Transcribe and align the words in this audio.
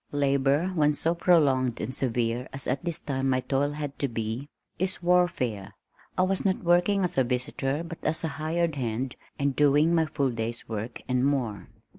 Labor 0.13 0.69
when 0.69 0.93
so 0.93 1.13
prolonged 1.13 1.79
and 1.79 1.93
severe 1.93 2.49
as 2.51 2.65
at 2.65 2.83
this 2.83 2.97
time 2.97 3.29
my 3.29 3.41
toil 3.41 3.73
had 3.73 3.99
to 3.99 4.07
be, 4.07 4.49
is 4.79 5.03
warfare. 5.03 5.75
I 6.17 6.23
was 6.23 6.43
not 6.43 6.63
working 6.63 7.03
as 7.03 7.19
a 7.19 7.23
visitor 7.23 7.83
but 7.83 7.99
as 8.01 8.23
a 8.23 8.27
hired 8.41 8.77
hand, 8.77 9.15
and 9.37 9.55
doing 9.55 9.93
my 9.93 10.07
full 10.07 10.31
day's 10.31 10.67
work 10.67 11.03
and 11.07 11.23
more. 11.23 11.67